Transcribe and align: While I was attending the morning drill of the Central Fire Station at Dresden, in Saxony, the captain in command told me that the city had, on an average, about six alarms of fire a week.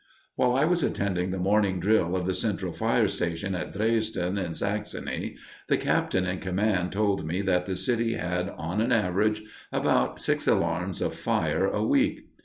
While 0.35 0.55
I 0.55 0.65
was 0.65 0.81
attending 0.81 1.29
the 1.29 1.37
morning 1.37 1.79
drill 1.79 2.15
of 2.15 2.25
the 2.25 2.33
Central 2.33 2.73
Fire 2.73 3.07
Station 3.07 3.53
at 3.53 3.71
Dresden, 3.71 4.35
in 4.39 4.55
Saxony, 4.55 5.37
the 5.67 5.77
captain 5.77 6.25
in 6.25 6.39
command 6.39 6.91
told 6.91 7.23
me 7.23 7.43
that 7.43 7.67
the 7.67 7.75
city 7.75 8.13
had, 8.13 8.49
on 8.49 8.81
an 8.81 8.91
average, 8.91 9.43
about 9.71 10.19
six 10.19 10.47
alarms 10.47 11.03
of 11.03 11.13
fire 11.13 11.67
a 11.67 11.85
week. 11.85 12.25